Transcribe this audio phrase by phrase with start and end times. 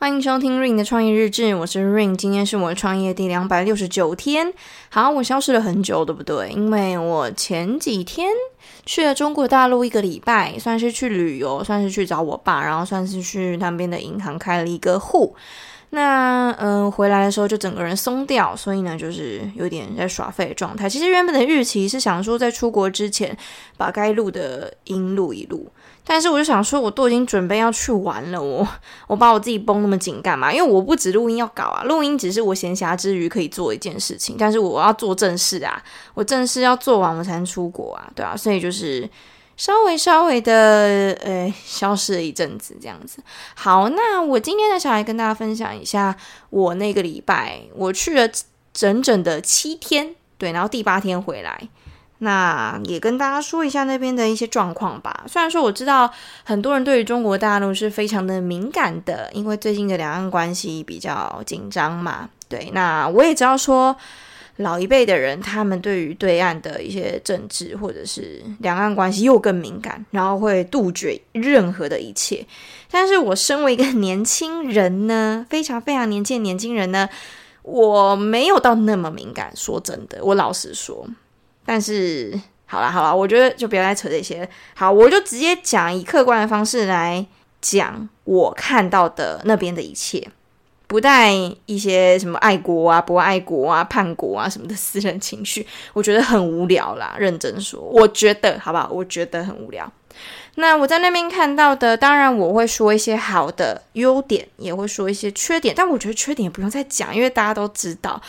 [0.00, 4.50] 欢迎收听 Ring 的创业日志，我是 Ring，今天是我创业第两百六十九天。
[4.88, 6.48] 好，我消失了很久，对不对？
[6.52, 8.30] 因为我前几天
[8.86, 15.36] 去了中国大陆一个礼拜，算是去旅游，算是去找我爸，然后算是去那边的银行开了一个户。
[15.90, 20.88] 那嗯、回来的时候就整个人松掉，所以呢，就是有点在耍废的状态。
[20.88, 23.36] 其实原本的日期是想说，在出国之前
[23.76, 25.68] 把该录的音录一录，
[26.04, 28.66] 但是我就想说，我都已经准备要去玩了，我
[29.06, 30.52] 我把我自己绷那么紧干嘛？
[30.52, 35.82] 因为我不止录音要搞啊，录音只是我闲暇之余可以做一件事情，但是我要做正事啊，
[36.14, 39.08] 我正事要做完我才能出国啊，对啊，所以就是。
[39.56, 43.22] 稍微稍微的，呃，消失了一阵子，这样子。
[43.54, 46.16] 好，那我今天呢，想来跟大家分享一下
[46.48, 48.26] 我那个礼拜，我去了
[48.72, 51.68] 整整的七天，对，然后第八天回来。
[52.20, 55.24] 那也跟大家说一下那边的一些状况吧。
[55.26, 56.10] 虽然说我知道
[56.44, 62.30] 很多人对于中国大陆是非常的敏感的，因为最近的两岸关系比较紧张嘛。
[62.48, 63.94] 对，那我也知道说。
[64.56, 72.44] 老一辈的人，他们对于对岸的一些政治或者是两岸关系又更敏感，然后会杜绝任何的一切。
[72.90, 77.08] 但是我身为一个年轻人呢，非常非常年轻的年轻人呢，
[77.62, 79.50] 我没有到那么敏感。
[79.56, 81.08] 说真的，我老实说。
[81.70, 84.48] 但是好啦好啦，我觉得就不要再扯这些。
[84.74, 87.24] 好，我就直接讲以客观的方式来
[87.60, 90.26] 讲我看到的那边的一切。
[90.88, 91.30] 不带
[91.66, 97.14] 一些什么爱国啊、不爱国啊、叛国啊什么的私人情绪，我觉得很无聊啦。
[97.16, 98.90] 认真说，我觉得好不好？
[98.90, 99.88] 我觉得很无聊。
[100.56, 105.72] 那我在那边看到的，当然我会说一些好的优点，也会说一些缺点。
[105.72, 108.20] 但我觉得缺点也不用再讲，因为大家都知道。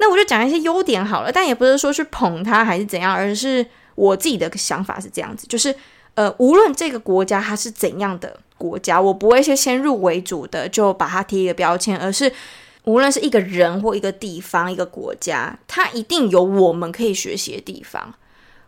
[0.00, 1.30] 那我就讲一些优点好了。
[1.30, 5.72] 但也不是说去捧他还是怎样，而是我自己的想法是这样子，就是
[6.14, 8.40] 呃，无论这个国家它是怎样的。
[8.60, 12.30] 国家，我不会先先入为主的就把它贴一个标签，而是
[12.84, 18.12] 无论是一个人或一个地方、一个国家，它一定有我们可以学习的地方，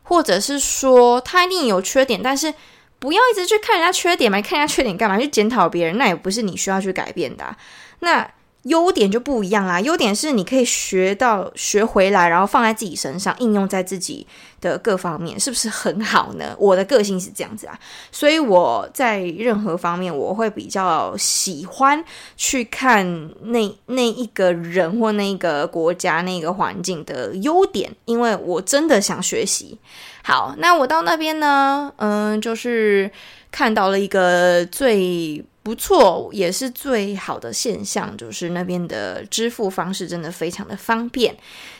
[0.02, 2.54] 或者是说它一定有缺点，但是
[2.98, 5.18] 不要一直去看人家缺点嘛，看人家缺点干嘛？
[5.18, 7.54] 去检讨别人，那也不是你需要去改变的。
[8.00, 8.26] 那
[8.62, 14.24] 优点就不一样啦，优点是你可以学到学回来，然后放在自己身上，应用在自己
[14.60, 16.54] 的各方面，是不是很好呢？
[16.58, 17.76] 我的个性是这样子啊，
[18.12, 22.04] 所以我在任何方面我会比较喜欢
[22.36, 29.76] 去看那那一个人或那个国家那个环境的优点，因为我真的想学习。
[30.22, 33.10] 好，那我到那边呢，嗯，就是
[33.50, 35.44] 看到了一个最。
[35.62, 41.36] 不错，也是最好的现象，就是那边的支付方式真的非常的方便。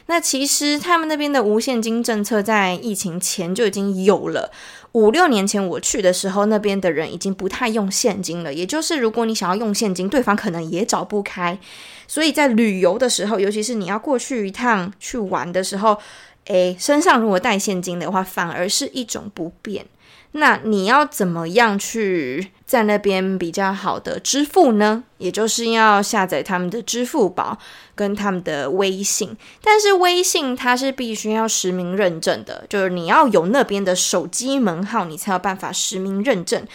[0.07, 4.53] 那其实他们那边的无现金政策在疫情前就已经有了。
[4.93, 8.55] 五六年前我去的时候，那边的人已经不太用现金了。
[8.55, 11.59] 也就是如果你想要用现金，对方可能也找不开。
[12.07, 15.99] 所以在旅游的时候，尤其是你要过去一趟去玩的时候，
[16.45, 19.87] 诶，身上如果带现金的话，反而是一种不便。
[20.33, 25.05] 那你要怎么样去在那边比较好的支付呢？
[25.19, 27.59] 也就是要下载他们的支付宝
[27.95, 36.67] 跟他们的微信，但是微信它是必须要实名认证的，就是你要有那边的手机门号，你才有办法实名认证。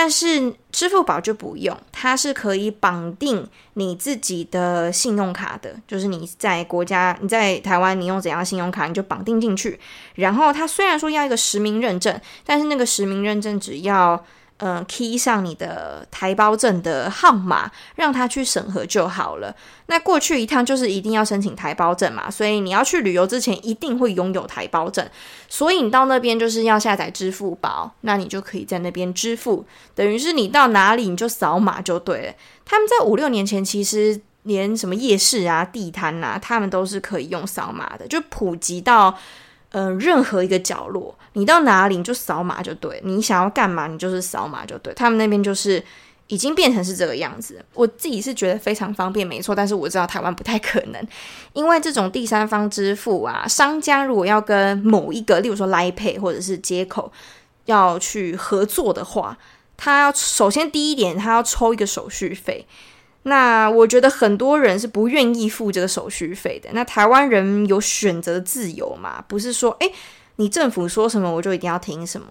[0.00, 3.44] 但是支付宝就不用，它是可以绑定
[3.74, 9.80] 你自己的信用卡的，就是你在国家，你在台湾，你用怎样信用卡，你就绑定进去。
[10.14, 14.24] 然后它虽然说要一个实名认证，但是那个实名认证只要。
[14.60, 19.54] 嗯，key 上你的台胞证的号码，让他去审核就好了。
[19.86, 25.08] 那过去一趟就是一定要申请台胞证嘛，所以你要去旅游之前一定会拥有台胞证。
[25.48, 29.64] 所以你到那边就是要下载支付宝，那你就可以在那边支付，
[29.94, 32.32] 等于是你到哪里你就扫码就对了。
[32.64, 39.16] 他们在五六年前其实连什么夜市啊、地摊啊，他们都是可以用扫码的，就普及到。
[39.70, 44.92] 嗯、呃，任何一个角落，你到哪里你就扫码就对，你想要干嘛你就是扫码就对。
[44.94, 45.82] 他们那边就是
[46.28, 49.54] 已经变成是这个样子，我自己是觉得非常方便，没错。
[49.54, 51.06] 但是我知道台湾不太可能，
[51.52, 57.12] 因为这种第三方支付啊，商家如果要跟某一个，例如说 ipay 或者是接口
[57.66, 59.36] 要去合作的话，
[59.76, 62.66] 他要首先第一点，他要抽一个手续费。
[63.28, 66.70] 那我觉得很多人是不愿意付这个手续费的。
[66.72, 69.22] 那台湾人有选择自由嘛？
[69.28, 69.92] 不是说，诶，
[70.36, 72.26] 你政府说什么我就一定要听什么。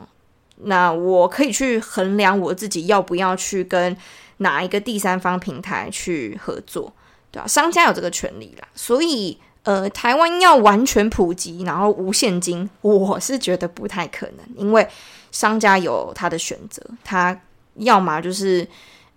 [0.63, 3.95] 那我可以去衡量我自己要不要去跟
[4.37, 6.91] 哪一个第三方平台去合作，
[7.31, 7.47] 对吧？
[7.47, 8.67] 商家有这个权利啦。
[8.73, 14.87] 所以，呃，台湾要完全普及，然后无现金，我是觉得不太可能，因为
[15.31, 17.39] 商家有他的选择，他
[17.75, 18.67] 要么就是。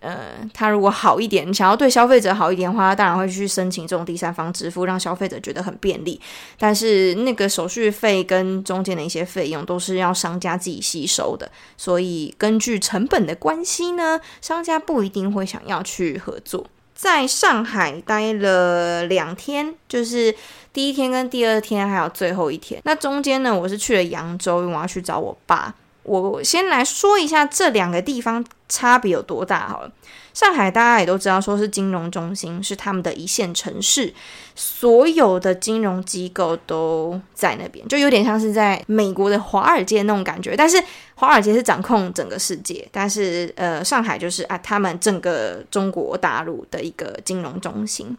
[0.00, 6.20] 呃，他如果好一点，想要对消费者好一点的话，当然会去申请这种第三方支付，让消费者觉得很便利。
[6.58, 16.66] 但是那个手续费跟中间的一些费用都是要商家自己吸收的，所以根据成本的关系呢，商家不一定会想要去合作。
[16.94, 20.34] 在上海待了两天，就是
[20.72, 22.78] 第一天跟第二天，还有最后一天。
[22.84, 25.74] 那中间呢，我是去了扬州，因为我要去找我爸。
[26.18, 29.92] 我先来说一下这两个地方差别有多大好了。
[30.32, 34.14] 上海大家也都知道，说是金融中心，是他们的一线城市，
[34.54, 40.56] 所有的金融机构都在那边，就有点像是在美国的华尔街那种感觉。
[40.56, 40.82] 但是
[41.16, 48.16] 华尔街是掌控整个世界，但是呃，上海就是啊，他们整个中国大陆的一个金融中心。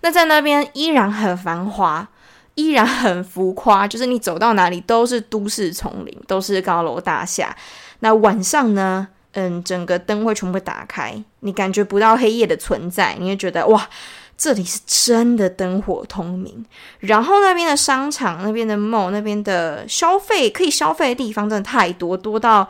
[0.00, 2.08] 那在那边依然很繁华。
[2.54, 7.56] 依然很浮夸，就是你走到哪里都是都市丛林，都是高楼大厦。
[8.00, 13.88] 那晚上呢，嗯，整个灯会全部打开，你感觉不到黑夜的存在，你会觉得哇，
[14.36, 16.64] 这里是真的灯火通明。
[16.98, 22.68] 然后那边的商场、那边的 mall、那边的消费可以消费的地方真的太多，多到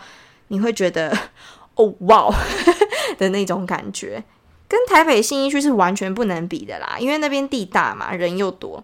[0.49, 1.17] 你会觉得
[1.77, 2.29] 哦哇
[3.17, 4.23] 的那种感觉，
[4.69, 8.83] 跟台北新一区是完全不能比的啦，因为那边地大嘛，人又多。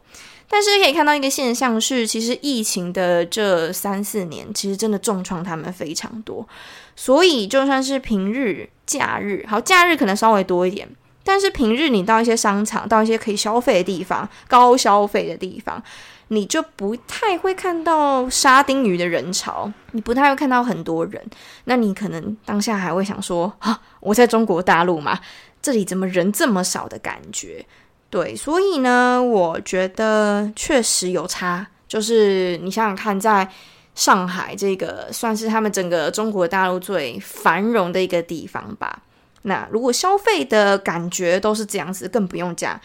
[0.48, 6.46] 但是可以看到一个现象是，其实疫情的这三四年，其实真的重创他们非常多。
[6.94, 10.88] 所以就算是平日、假日，好，假日可能稍微多一点，
[11.25, 15.82] 但是平日你到一些商场，到一些可以消费的地方，高消费的地方，
[16.28, 21.22] 你就不太会看到沙丁鱼的人潮，你不太会看到很多人。
[21.64, 25.19] 那你可能当下还会想说：啊，我在中国大陆嘛，
[25.60, 27.66] 这里怎么人这么少的感觉？
[28.08, 31.67] 对，所以呢，我觉得确实有差。
[31.88, 33.49] 就是你想想看，在
[33.94, 39.03] 上海这个算是他们整个中国大陆最繁荣的一个地方吧。
[39.43, 42.81] 那如果消费的感觉都是这样子，更不用讲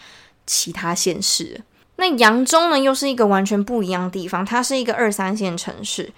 [0.46, 1.60] 其他县市。
[1.96, 4.44] 那扬州呢，又是一个完全不一样的地方。
[4.44, 6.12] 它是一个二三线城市，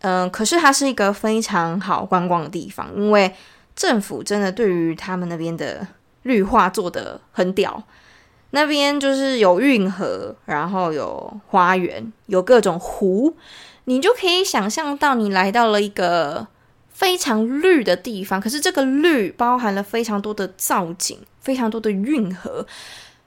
[0.00, 3.32] 嗯、可是它是一个非常好观光的地方，因为
[3.74, 5.86] 政府真的对于他们那边的
[6.22, 7.82] 绿化做得很屌。
[8.50, 13.34] 那边就是有运河，然后有花园，有各种湖，
[13.84, 16.46] 你就可以想象到你来到了一个
[16.90, 18.40] 非常绿的地方。
[18.40, 22.66] 可是这个绿包含了非常多的造景，非常多的运河，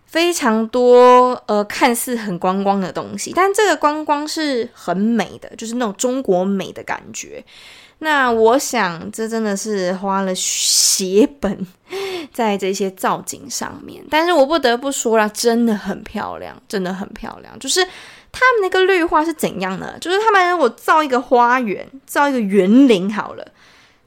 [0.06, 7.44] 非常多呃看似很观光的东西，但这个观光是很美的，就是那种中国美的感觉。
[8.03, 11.68] 那我想，这真的是花了血本
[12.33, 14.03] 在这些造景上面。
[14.09, 17.57] 但是我不得不说了，真的很漂亮，真的很漂亮。
[17.59, 17.83] 就是
[18.31, 19.94] 他们那个绿化是怎样呢？
[20.01, 23.48] 就是他们如果造一个花园，造一个园林好了，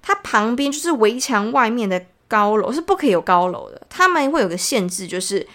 [0.02, 3.80] 它旁边就是围墙外面的高楼是不可以有高楼的。
[3.88, 5.46] 他们会有个限制，就是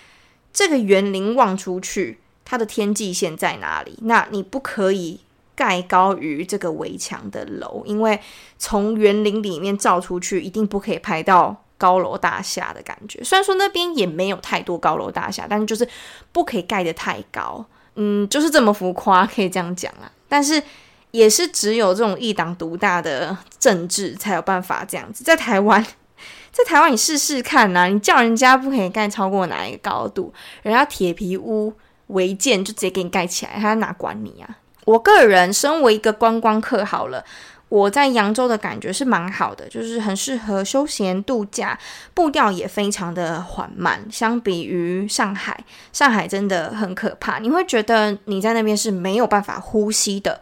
[0.53, 3.99] 这个园林望出去，它的天际线在哪里？
[4.03, 5.19] 那你不可以。
[5.59, 8.17] 盖高于这个围墙的楼，因为
[8.57, 13.21] 从园林里面照出去，一定不可以拍到高楼大厦的感觉。
[13.21, 15.85] 虽然说那边也没有太多高楼大厦，但是就是
[16.31, 17.65] 不可以盖得太高。
[17.95, 20.09] 嗯，就是这么浮夸，可以这样讲啊。
[20.29, 20.63] 但是
[21.11, 25.25] 也是只有这种一党独大的政治才有办法这样子。
[25.25, 25.85] 在台湾，
[26.53, 30.33] 在台湾你试试看呐，你叫人家不可以盖超过哪一个高度，
[30.63, 31.73] 人家铁皮屋
[32.07, 34.58] 违建就直接给你盖起来，他哪管你啊？
[34.89, 37.23] 我个人身为一个观光客，好了，
[37.69, 41.77] 我在扬州的感觉是蛮好的，就是很适合休闲度假，
[42.15, 44.03] 步调也非常的缓慢。
[44.11, 50.41] 相比于上海，上海真的很可怕，你会觉得你在那边是没有办法呼吸的，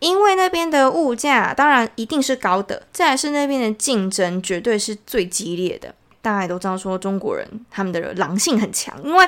[0.00, 5.94] 因为那边的物价当然一定是高的，再来是那边的竞争绝对是最激烈的。
[6.20, 9.26] 大家也都知道说中国人他们的狼性很强，因为。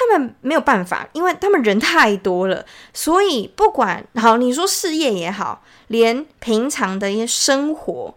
[0.00, 2.64] 他们没有办法，因为他们人太多了，
[2.94, 8.14] 所以不管好，你说事业也好，连平常的一些生活，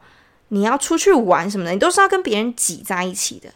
[0.47, 3.49] 你要出去玩什么的，你都是要跟别人挤在一起的。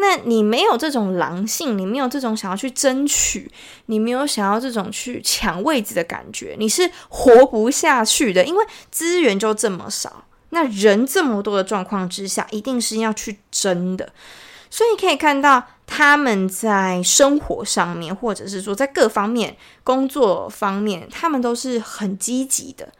[0.00, 3.48] 那你没有这种狼性，你没有这种想要去争取，
[3.86, 14.12] 你没有想要这种去抢位置的感觉，你是活不下去的，因为资源就这么少，那人这么多的状况之下，一定是要去争的。
[14.70, 22.92] 所以可以看到，他们在生活上面，或者是说在各方面工作方面，他们都是很积极的。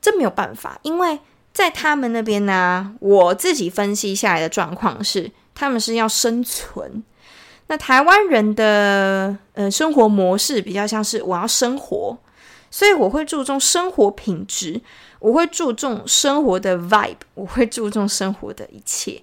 [0.00, 1.18] 这没有办法，因为
[1.52, 7.02] 在他们那边呢，我自己分析下来的状况是，他们是要生存。
[7.66, 12.16] 那台湾人的呃生活模式比较像是我要生活，
[12.70, 14.80] 所以我会注重生活品质，
[15.18, 19.20] 我会注重生活的 vibe，我会注重生活的一切。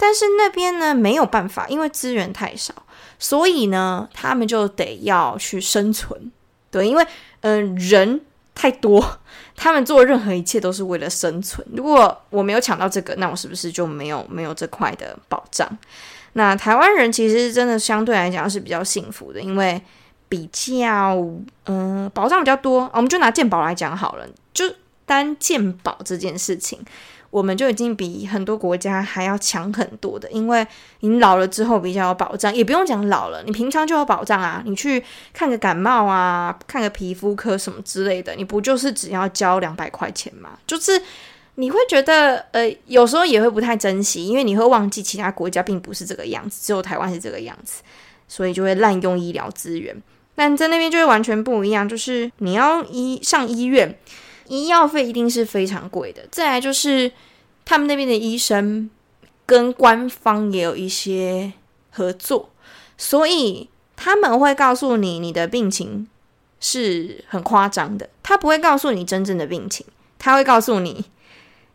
[0.00, 2.72] 但是那边呢，没有办法，因为资源太少，
[3.18, 6.32] 所以呢，他们就得要去生存。
[6.70, 7.04] 对，因为
[7.40, 8.20] 嗯、人
[8.54, 9.18] 太多，
[9.56, 11.66] 他们做任何一切都是为了生存。
[11.74, 15.68] 如果我没有抢到这个，那我是不是就没有没有这块的保障？
[16.34, 19.80] 那台湾人其实真的相对来讲是比较幸福的，因为
[20.28, 21.16] 比较
[21.66, 22.88] 嗯、保障比较多。
[22.92, 24.64] 我们就拿健保来讲好了，就
[25.04, 26.78] 单健保这件事情。
[27.30, 30.66] 我们就已经比很多国家还要强很多的，因为
[31.00, 34.62] 你老了之后比较有保障，也不用讲老了，你平常就有保障啊。
[34.64, 35.04] 你去
[35.34, 40.58] 看个感冒啊，看个皮肤科什么之类的，你不就是只要交两百块钱吗？
[40.66, 41.02] 就是
[41.56, 47.82] 你会觉得，呃，有时候也会不太珍惜，因为你会忘记其他国家并不是这个样子，只有台湾是这个样子，
[48.26, 49.94] 所以就会滥用医疗资源。
[50.34, 53.94] 但在那边就会完全不一样，就是你要医上医院。
[54.48, 56.26] 医药费一定是非常贵的。
[56.30, 57.12] 再来就是，
[57.64, 58.90] 他们那边的医生
[59.46, 61.52] 跟官方也有一些
[61.90, 62.50] 合作，
[62.96, 66.08] 所以他们会告诉你你的病情
[66.60, 68.08] 是很夸张的。
[68.22, 69.86] 他不会告诉你真正的病情，
[70.18, 71.04] 他会告诉你，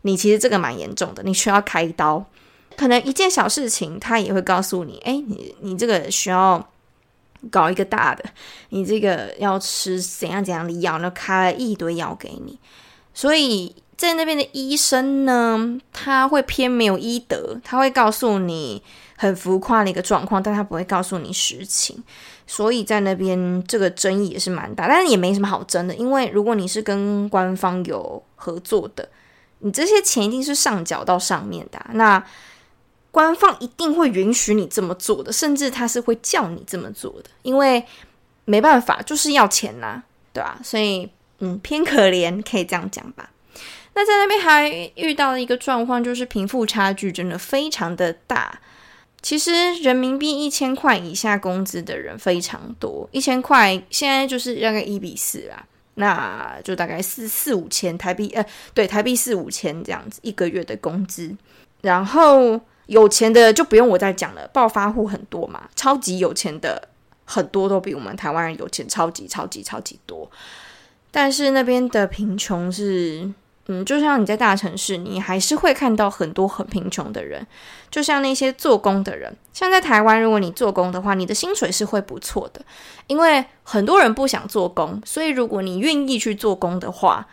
[0.02, 2.26] 你其实这个蛮严重的，你需要开刀。
[2.76, 6.68] 可能一件小事情，他也会告诉你，诶，你你这个需要。
[7.50, 8.24] 搞一个大的，
[8.70, 12.58] 你这个要吃怎样怎样的药，那开了一堆药给你，
[13.12, 18.82] 所以在那边的医生呢，他会偏没有医德，他会告诉你
[19.16, 22.02] 很浮夸的一个状况，但他不会告诉你实情，
[22.46, 29.08] 所以在那边这个争议也是蛮大，但是也没什么好争的，因为如果你是跟官方有合作的，
[29.60, 32.24] 你这些钱一定是上缴到上面的，那。
[33.14, 37.84] 官方一定会允许你这么做的，甚至他是会叫你这么做的，因为
[38.44, 40.02] 没办法，就是要钱呐，
[40.32, 40.58] 对吧？
[40.64, 43.30] 所以，嗯，偏可怜，可以这样讲吧。
[43.94, 48.60] 那在那边还遇到了一个状况，就是贫富差距真的非常的大。
[49.22, 58.44] 其实人民币一千块以下工资的人非常多，一千块现在就是大概一比四啦，那就大概四四五千台币，呃，
[58.74, 61.32] 对，台币四五千这样子一个月的工资，
[61.82, 62.60] 然后。
[62.86, 66.88] 有钱的就不用我再讲了，暴发户很多嘛，超级有钱的
[67.24, 70.30] 很多都比我们台湾人有钱，超级超级超级多。
[71.10, 73.30] 但是那边的贫穷是，
[73.68, 77.46] 嗯，就像你在大城市，你还是会看到很多很贫穷的人，
[77.90, 82.60] 就像那些做工的人，像在台湾，如果你做工的话，你的薪水是会不错的，
[83.06, 87.26] 因为很多人不想做工，所以如果你愿意去做工的话。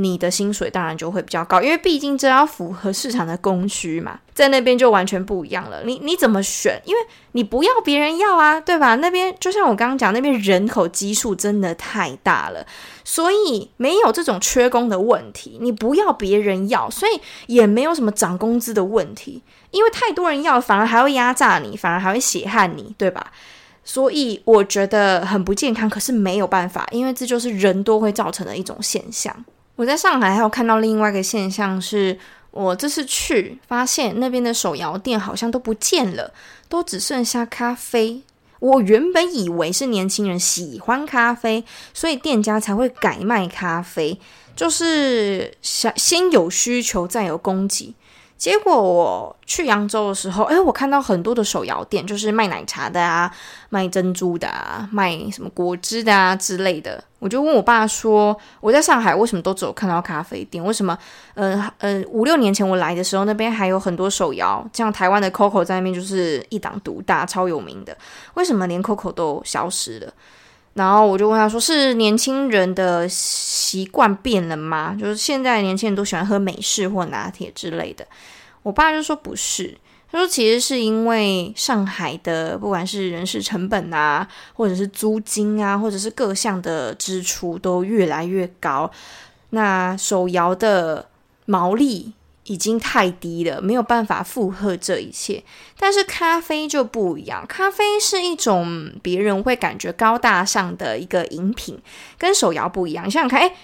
[0.00, 5.82] 你的薪水当然就会比较高，因为毕竟这要符合市场的供需嘛，在那边就完全不一样了。
[5.82, 6.80] 你你怎么选？
[6.84, 7.00] 因为
[7.32, 8.94] 你不要别人要啊，对吧？
[8.94, 12.64] 那边就像我刚刚讲，那边人口基数真的太大了，
[13.02, 15.58] 所以没有这种缺工的问题。
[15.60, 17.20] 你不要别人要，所以
[17.52, 23.32] 也没有什么涨工资的问题，因为太多人要，反而还会压榨你，反而还会血汗你，对吧？
[23.82, 29.34] 所以我觉得很不健康，可是没有办法，因为这就是人多会造成的一种现象。
[29.78, 32.18] 我在上海还有看到另外一个现象，是
[32.50, 36.34] 我这次去发现那边的手摇店好像都不见了，
[36.68, 38.20] 都只剩下咖啡。
[38.58, 41.62] 我原本以为是年轻人喜欢咖啡，
[41.94, 44.18] 所以店家才会改卖咖啡，
[44.56, 47.94] 就是想先有需求再有供给。
[48.38, 53.28] 结果我去扬州的时候，哎，我看到很多的手摇店，就是卖奶茶的啊，
[53.68, 57.02] 卖珍珠的啊，卖什么果汁的啊之类的。
[57.18, 60.64] 我就问我爸说，我在上海为什么都只有看到咖啡店？
[60.64, 60.96] 为什么？
[61.34, 67.96] 呃呃，五六年前我来的时候，那边还有很多手摇，像台湾的 COCO 在那边就是一党独大，超有名的。
[68.34, 70.12] 为什么连 COCO 都消失了？
[70.74, 74.96] 然后我就问他说：“是年轻人的习惯变了吗？
[74.98, 78.06] 就是现在年轻人都喜欢喝美式或拿铁之类的。”
[78.62, 79.76] 我爸就说：“不是，
[80.12, 88.90] 他说其实是因为上海的不管是人事成本啊，或者是租金啊，或者是各项的支出都越来越高，
[89.50, 91.08] 那手摇的
[91.46, 92.12] 毛利。”
[92.48, 95.44] 已经太低了，没有办法负荷这一切。
[95.78, 101.78] 但是咖啡就不一样，咖啡是一种别人会感觉高大上的一个饮品，
[102.16, 103.06] 跟手摇不一样。
[103.06, 103.54] 你想想看，诶，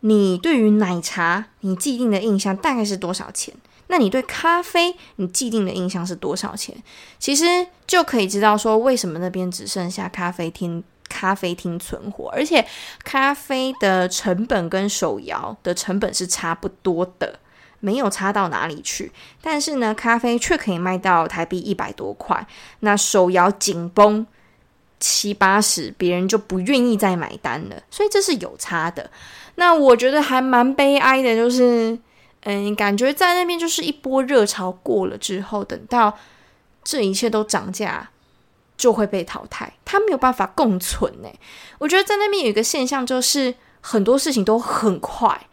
[0.00, 3.52] 你对于奶茶你既定的印象大概是多少钱？
[3.88, 6.80] 那你对咖啡你既定的印象是多少钱？
[7.18, 12.64] 其实就可以知道说，为什么那边只剩下咖啡厅，咖啡厅存活，而且
[13.02, 17.40] 咖啡的成本跟手摇的成本是差不多的。
[17.80, 19.10] 没有差到哪里去，
[19.42, 22.46] 但是呢，咖啡却可以卖到台币一百多块。
[22.80, 24.26] 那手摇紧绷
[24.98, 27.82] 七八十，别人就不愿意再买单了。
[27.90, 29.10] 所以这是有差的。
[29.54, 31.98] 那我觉得还蛮悲哀的，就是
[32.42, 36.18] 嗯，感觉在那边就是一波热潮过了之后，等到
[36.84, 38.10] 这一切都涨价，
[38.76, 39.72] 就会被淘汰。
[39.84, 41.28] 它没有办法共存呢。
[41.78, 45.46] 我觉得在那边有一个现象，就是很多事情都很快。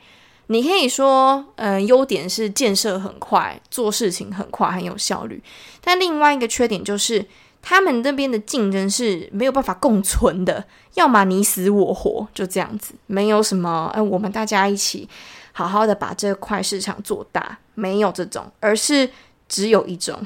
[0.47, 5.41] 你可以说，嗯，优点是建设很快，做事情很快，很有效率。
[5.81, 7.25] 但另外一个缺点就是，
[7.61, 15.07] 他们那边的竞争是没有办法共存的，要么你死我活，就这样子，没有什么，哎，我们大家一起。
[15.51, 19.09] 好好的把这块市场做大，没有这种，而是
[19.49, 20.21] 只有一种，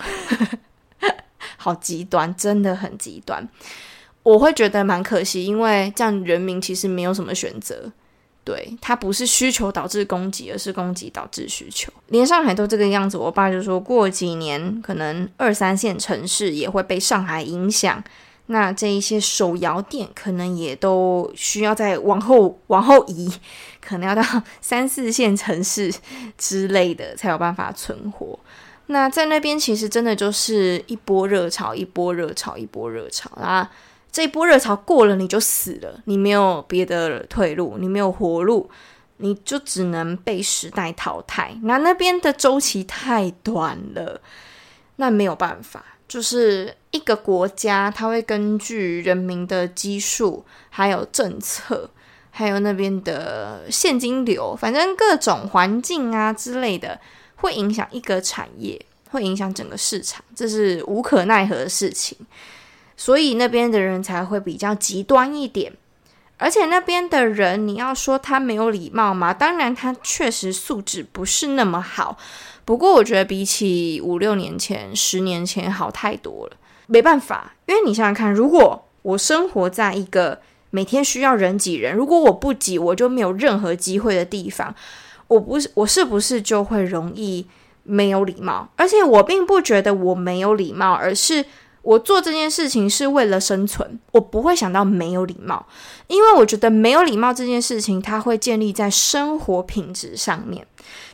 [1.56, 3.48] 好极端，真的很极端。
[4.24, 7.90] 我会觉得蛮可惜，因为这样人民其实没有什么选择。
[8.43, 11.91] 对，它不是需求导致供给，而是供给导致需求。
[12.07, 18.03] 连上海都这个样子，我爸就说过几年可能二三线城市也会被上海影响。
[18.48, 23.31] 那这一些手摇店可能也都需要再往后往后移，
[23.79, 24.24] 可能要到
[24.60, 25.93] 三四线城市
[26.38, 28.38] 之类的才有办法存活。
[28.88, 33.71] 那在那边其实真的就是一波热潮，一波热潮，一波热潮啊！
[34.12, 38.70] 这一波热潮过了，你就死了，你没有别的退路，你没有活路，
[39.18, 41.58] 你就只能被时代淘汰。
[41.63, 44.20] 那那边的周期太短了，
[44.98, 45.86] 那没有办法。
[46.08, 51.89] 就是一个国家，它会根据人民的基数，还有政策，
[52.32, 57.00] 还有那边的现金流，反正各种环境啊之类的，
[57.38, 62.18] 会影响一个产业，会影响整个市场，这是无可奈何的事情。
[63.01, 65.74] 所以那边的人才会比较极端一点，
[66.38, 69.34] 而且那边的人，你要说他没有礼貌吗？
[69.34, 72.15] 当然，他确实素质不是那么好。
[72.63, 76.58] 不过我觉得比起五六年前、十年前好太多了。
[76.86, 80.39] 没办法，因为你想想看，如果我生活在一个
[80.70, 84.75] 每天需要人挤人，如果我不挤，我就没有任何机会的地方，
[85.27, 87.48] 我不是我是不是就会容易
[87.81, 88.70] 没有礼貌？
[88.75, 91.43] 而且我并不觉得我没有礼貌，而是。
[91.82, 95.66] 我做这件事情是为了生存，我不会想到没有礼貌，
[96.08, 100.65] 因为我觉得没有礼貌这件事情，它会建立在生活品质上面。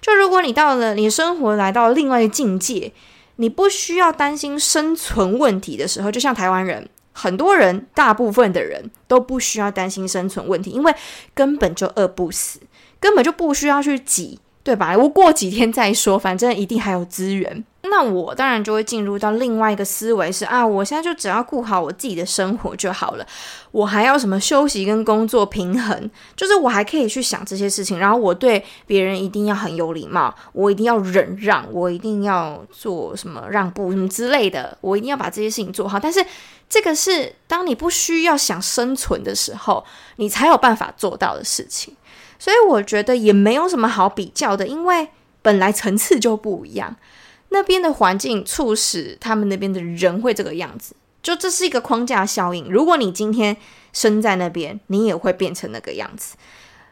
[0.01, 2.91] 就如果你到了你生活来到另外一个境界，
[3.38, 10.93] 你不需要担心生存问题的时候，就像台湾人，很多人，大部分的人都不需要担心生存问题，因为
[11.34, 12.60] 根本就饿不死，
[12.99, 14.39] 根本就不需要去挤。
[14.63, 14.97] 对吧？
[14.97, 17.63] 我过几天再说，反正一定还有资源。
[17.89, 23.26] 那我当然就会进入到另外一个思维是啊，我现在就只要顾好我自己的生活就好了，
[23.71, 26.10] 我还要什么休息跟工作平衡？
[26.36, 36.00] 就是我还可以去想这些事情，然后我对别人一定要很有礼貌，我一定要忍让，我一定要做什么让步什么之类的，我一定要把这些事情做好。
[36.00, 36.26] 但是
[36.69, 39.84] 这个是当你不需要想生存的时候，
[40.17, 41.95] 你才有办法做到的事情。
[42.39, 45.08] 所以我觉得也没有什么好比较的，因为
[45.41, 46.95] 本来层次就不一样。
[47.57, 52.69] 那边的环境促使他们那边的人会这个样子，就这是一个框架效应。
[52.69, 53.57] 如果你今天
[53.91, 56.35] 生在那边，你也会变成那个样子。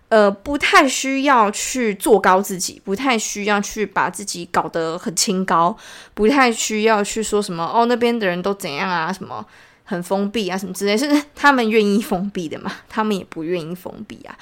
[0.09, 5.75] 呃，不太需要去做高自己，不太需要去把自己搞得很清高，
[6.13, 9.45] 不太需要去说什么哦，那边的人都怎样啊，什么
[9.83, 12.71] 很封闭啊，什么之类，是他们愿意封闭的嘛？
[12.89, 14.35] 他们也不愿意封闭啊。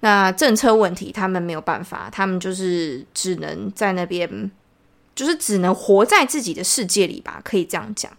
[0.00, 4.28] 那政策问题，他们没有办法，他们就是只能在那边，
[5.14, 8.10] 就是只能活在自己的世界里吧，可以这样讲。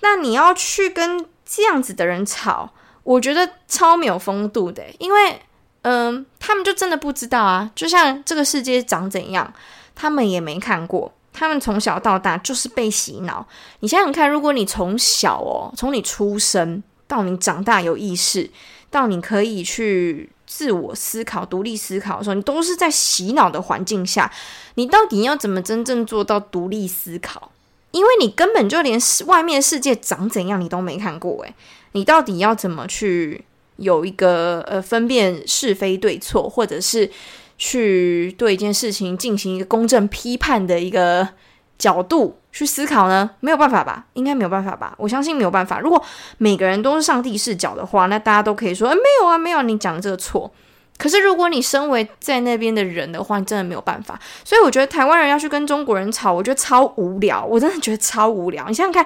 [0.00, 5.40] 那你要去跟这样子的人吵，我觉得超没有风度的，因为，
[5.82, 7.70] 嗯、他们就真的不知道啊。
[7.74, 9.52] 就像这个世界长怎样，
[9.94, 13.46] 他们也没看过，他们从小到大就是被洗脑。
[13.80, 18.50] 你想想看，如果你从小哦，从你出生到你长大有意识，
[18.90, 20.30] 到你可以去。
[20.56, 24.30] 自我思考、独立思考的时候，你都是在洗脑的环境下，
[24.76, 27.50] 你到底要怎么真正做到独立思考？
[27.90, 31.52] 因为你根本就连外面世界长怎样你都没看过，诶，
[31.90, 33.44] 你到底要怎么去
[33.78, 37.10] 有一个呃分辨是非对错，或者是
[37.58, 41.30] 去对一件事情进行一个公正批判的一个
[41.78, 42.38] 角度？
[42.52, 43.28] 去思考呢？
[43.40, 44.06] 没有办法吧？
[44.12, 44.94] 应该没有办法吧？
[44.96, 45.80] 我相信没有办法。
[45.80, 46.00] 如果
[46.38, 50.48] 每个人都是上帝视角的话，那大家都可以说：“诶，没有啊，没有啊，你讲的这个错。”
[50.96, 54.16] 可是如果你身为在那边的人的话，你真的没有办法。
[54.44, 57.44] 所以我觉得台湾人要去跟中国人吵，我觉得超无聊。
[57.44, 58.68] 我真的觉得超无聊。
[58.68, 59.04] 你想想看，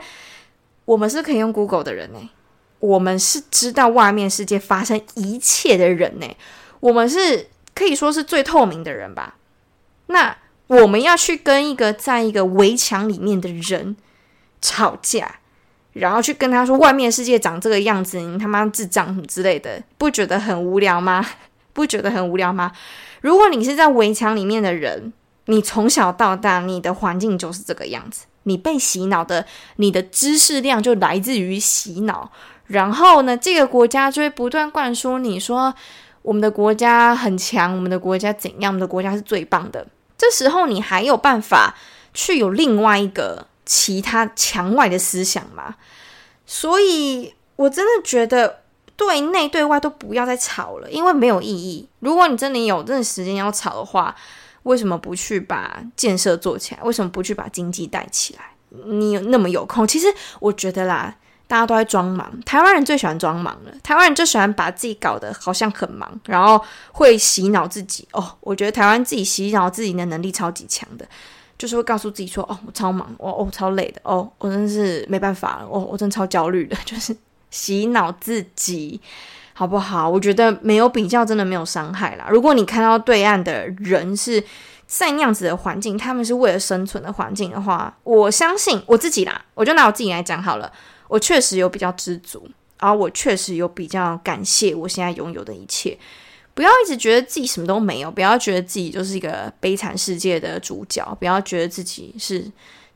[0.85, 2.19] 我们是可以用 Google 的人呢，
[2.81, 6.27] 我们是知道外面世界发生一切的人呢，
[6.81, 9.37] 我们是可以说是最透明的人吧？
[10.09, 10.37] 那。
[10.69, 13.97] 我们要去跟一个在一个围墙里面的人
[14.61, 15.41] 吵架，
[15.95, 21.27] 然后去跟他说外面世界长这个样子，你他妈智障之类的，不觉得很无聊吗？
[21.73, 22.73] 不觉得很无聊吗？
[23.21, 25.13] 如果你是在围墙里面的人，
[25.47, 32.31] 你从小到大，你的环境就是这个样子，你被洗脑的，你的知识量就来自于洗脑。
[32.67, 35.73] 然后呢，这个国家就会不断灌输你说，
[36.21, 39.87] 我们的国家很强，我们的国家怎样，我们的国家是最棒的。
[40.19, 41.77] 这时候你还有办法
[42.13, 45.77] 去有另外一个其他墙外的思想吗？
[46.45, 48.63] 所以我真的觉得，
[48.97, 51.89] 对内对外都不要再吵了，因为没有意义。
[52.01, 54.15] 如果你真的有这个时间要吵的话，
[54.65, 56.83] 为什么不去把建设做起来？
[56.83, 58.41] 为什么不去把经济带起来？
[58.87, 59.87] 你有那么有空？
[59.87, 61.17] 其实我觉得啦。
[61.49, 63.73] 大家都在装忙，台湾人最喜欢装忙了。
[63.83, 68.07] 台湾人就喜欢把自己搞得好像很忙，然后会洗脑自己。
[68.13, 71.09] 哦，我觉得台湾自己洗脑自己的能力超级强的，
[71.57, 76.77] 就是会告诉自己说：“哦，我超忙，哦，我超累的，哦，我真是没办法了，哦，我真超焦虑的。
[76.85, 77.17] ”就是
[77.51, 79.01] 洗脑自己，
[79.55, 80.07] 好不好？
[80.07, 82.27] 我觉得没有比较，真的没有伤害啦。
[82.29, 84.39] 如果你看到对岸的人是
[84.87, 90.71] 在那样子的环境，他们是为了生存的环境的话，我相信我自己啦，我就拿我自己来讲好了。
[91.09, 95.99] 我确实有比较知足，而我确实有比较感谢我现在拥有的一切。
[96.55, 102.51] 不要一直觉得自己什么都没有，不要觉得自己就是一个悲惨世界的主角，不要觉得自己是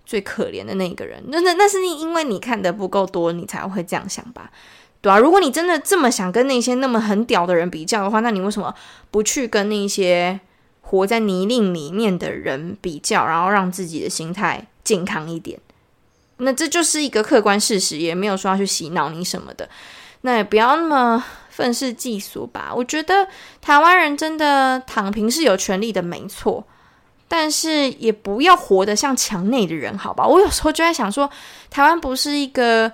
[0.05, 1.23] 最可怜的那个人。
[1.29, 4.51] 那那那是你因为你看得不够多，你才会这样想吧？
[5.01, 8.75] 对啊，如果你真的这么想跟那些那么很屌的人比较的话，那你为什么
[9.13, 10.41] 不去跟那些
[10.81, 15.61] 活在泥泞里面的人比较，然后让自己的心态健康一点？
[16.43, 19.69] 那这就是一个客观事实，也没有说要去洗脑你什么的。
[20.23, 22.73] 那也不要那么愤世嫉俗吧。
[22.75, 23.27] 我觉得
[23.61, 26.65] 台湾人真的躺平是有权利的，没错。
[27.27, 30.27] 但是也不要活得像墙内的人，好吧？
[30.27, 31.29] 我有时候就在想说，
[31.71, 32.87] 台湾不是一个，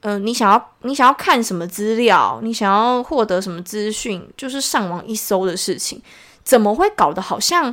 [0.00, 6.02] 嗯、呃，你想要你想要看什么资料，你想要获得什么资讯，就是上网一搜的事情，
[6.42, 7.72] 怎么会搞得好像，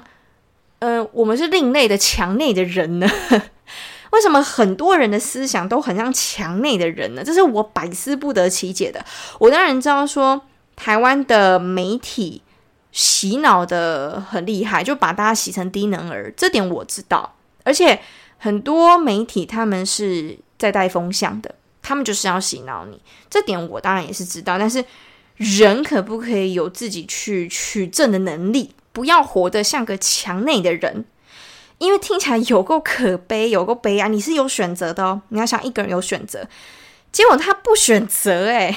[0.79, 3.09] 嗯、呃，我们是另类的墙内的人呢？
[4.15, 7.21] 为什么很多人的思想都很像墙内的人呢？
[7.21, 9.03] 这是我百思不得其解的。
[9.39, 10.41] 我当然知道说
[10.77, 12.41] 台湾的媒体
[12.93, 17.35] 洗脑的很厉害，就把大家洗成低能儿，这点我知道。
[17.65, 17.99] 而且
[18.37, 24.57] 很多媒体他们是在带风向的，他们就是要洗脑你，这点我当然也是知道。
[24.57, 24.85] 但是
[25.35, 28.73] 人可不可以有自己去取证的能力？
[28.93, 31.03] 不要活得像个墙内的人。
[31.77, 34.07] 因为听起来有够可悲，有够悲哀。
[34.07, 36.47] 你是有选择的哦，你要想一个人有选择，
[37.11, 38.75] 结果他不选择， 诶，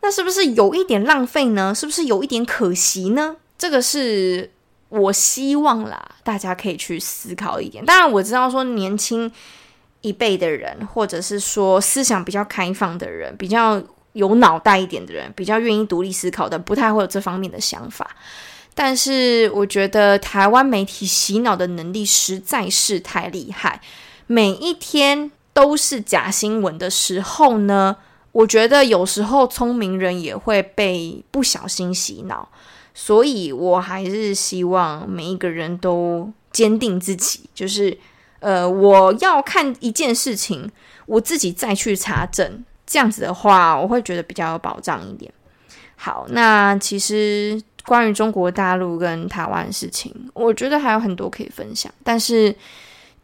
[0.00, 1.74] 那是不是有一点浪费呢？
[1.74, 3.36] 是不是有一点可惜呢？
[3.58, 4.50] 这个是
[4.88, 7.84] 我希望啦，大家可以去思考一点。
[7.84, 9.30] 当然我知道说年轻
[10.00, 18.10] 一辈的人，或者是说思想比较开放的人，比较有脑袋一点的人，比较愿意独立思考的，不太会有这方面的想法。
[18.82, 23.78] 但是我觉得台湾媒体洗脑的能力实在是太厉害，
[24.26, 27.98] 每一天都是假新闻的时候呢，
[28.32, 32.48] 我觉得有时候聪明人也会被不小心洗脑，
[32.94, 37.98] 所以我还是希望每一个人都坚定自己，就是
[38.38, 40.70] 呃，我要看一件事情，
[41.04, 45.30] 我自己再去查证，这样子的话，我会觉得比较有保障一点。
[45.96, 47.60] 好，那其实。
[47.90, 52.54] 关于中国大陆跟台湾的事情，我觉得还有很多可以分享，但是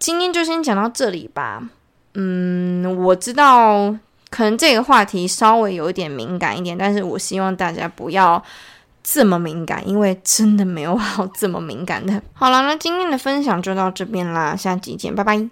[0.00, 1.62] 今天就先讲到这里吧。
[2.14, 3.94] 嗯，我知道
[4.29, 8.42] 可能这个话题稍微有一点敏感一点，但是我希望大家不要
[9.05, 12.20] 这么敏感，因为真的没有好这么敏感的。
[12.33, 15.48] 好了，那今天的分享就到这边啦，下集见，拜拜。